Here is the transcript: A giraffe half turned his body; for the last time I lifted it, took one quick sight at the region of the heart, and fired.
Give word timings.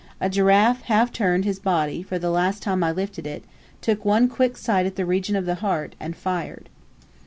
A 0.19 0.31
giraffe 0.31 0.81
half 0.85 1.11
turned 1.11 1.45
his 1.45 1.59
body; 1.59 2.01
for 2.01 2.17
the 2.17 2.31
last 2.31 2.63
time 2.63 2.83
I 2.83 2.91
lifted 2.91 3.27
it, 3.27 3.43
took 3.81 4.03
one 4.03 4.27
quick 4.27 4.57
sight 4.57 4.87
at 4.87 4.95
the 4.95 5.05
region 5.05 5.35
of 5.35 5.45
the 5.45 5.53
heart, 5.61 5.93
and 5.99 6.15
fired. 6.15 6.69